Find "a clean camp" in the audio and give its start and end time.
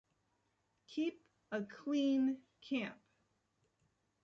1.51-2.95